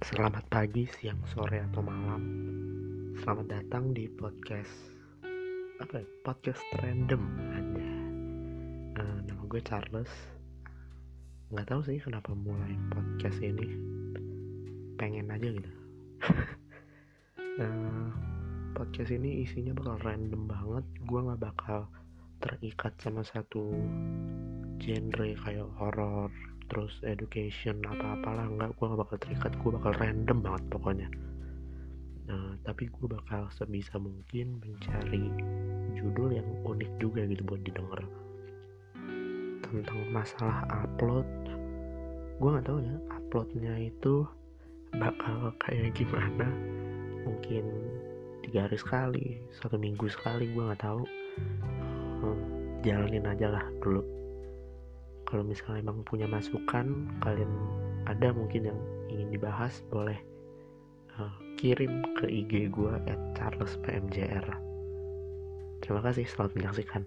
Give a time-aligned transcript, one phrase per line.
[0.00, 2.24] Selamat pagi, siang, sore, atau malam.
[3.20, 4.72] Selamat datang di podcast
[5.76, 6.08] apa ya?
[6.24, 7.20] Podcast random
[7.52, 7.88] ada.
[8.96, 10.08] Uh, nama gue Charles.
[11.52, 13.76] Nggak tahu sih kenapa mulai podcast ini.
[14.96, 15.72] Pengen aja gitu.
[17.60, 18.08] uh,
[18.80, 20.84] podcast ini isinya bakal random banget.
[21.04, 21.92] Gue nggak bakal
[22.40, 23.68] terikat sama satu
[24.80, 26.32] genre kayak horror
[26.70, 31.08] terus education apa-apalah nggak gue gak bakal terikat gue bakal random banget pokoknya.
[32.30, 35.34] Nah, tapi gue bakal sebisa mungkin mencari
[35.98, 38.06] judul yang unik juga gitu buat didengar.
[39.66, 41.26] Tentang masalah upload.
[42.38, 44.22] Gue nggak tahu ya uploadnya itu
[44.94, 46.46] bakal kayak gimana.
[47.26, 47.66] Mungkin
[48.46, 49.26] tiga hari sekali
[49.58, 51.02] satu minggu sekali gue nggak tahu.
[52.22, 52.40] Hmm,
[52.86, 54.19] jalanin aja lah dulu
[55.30, 57.50] kalau misalnya emang punya masukan kalian
[58.10, 60.18] ada mungkin yang ingin dibahas boleh
[61.14, 64.46] uh, kirim ke IG gue at charlespmjr.
[65.80, 67.02] Terima kasih selamat menyaksikan